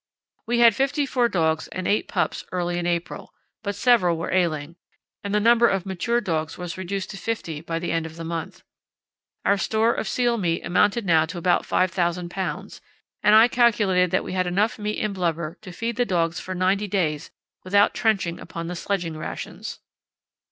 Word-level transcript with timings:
We 0.47 0.57
had 0.57 0.73
fifty 0.75 1.05
four 1.05 1.29
dogs 1.29 1.67
and 1.67 1.87
eight 1.87 2.07
pups 2.07 2.43
early 2.51 2.79
in 2.79 2.87
April, 2.87 3.35
but 3.61 3.75
several 3.75 4.17
were 4.17 4.31
ailing, 4.33 4.75
and 5.23 5.31
the 5.31 5.39
number 5.39 5.67
of 5.67 5.85
mature 5.85 6.19
dogs 6.19 6.57
was 6.57 6.75
reduced 6.75 7.11
to 7.11 7.17
fifty 7.17 7.61
by 7.61 7.77
the 7.77 7.91
end 7.91 8.07
of 8.07 8.15
the 8.15 8.23
month. 8.23 8.63
Our 9.45 9.57
store 9.59 9.93
of 9.93 10.07
seal 10.07 10.39
meat 10.39 10.63
amounted 10.65 11.05
now 11.05 11.27
to 11.27 11.37
about 11.37 11.67
5000 11.67 12.31
lbs., 12.31 12.81
and 13.21 13.35
I 13.35 13.47
calculated 13.47 14.09
that 14.09 14.23
we 14.23 14.33
had 14.33 14.47
enough 14.47 14.79
meat 14.79 14.99
and 14.99 15.13
blubber 15.13 15.59
to 15.61 15.71
feed 15.71 15.97
the 15.97 16.03
dogs 16.05 16.39
for 16.39 16.55
ninety 16.55 16.87
days 16.87 17.29
without 17.63 17.93
trenching 17.93 18.39
upon 18.39 18.65
the 18.65 18.75
sledging 18.75 19.15
rations. 19.15 19.81